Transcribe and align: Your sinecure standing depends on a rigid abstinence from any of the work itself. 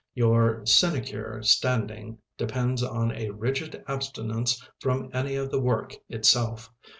Your 0.15 0.65
sinecure 0.65 1.43
standing 1.43 2.17
depends 2.35 2.81
on 2.81 3.11
a 3.11 3.29
rigid 3.29 3.83
abstinence 3.87 4.59
from 4.79 5.11
any 5.13 5.35
of 5.35 5.51
the 5.51 5.61
work 5.61 5.93
itself. 6.09 6.73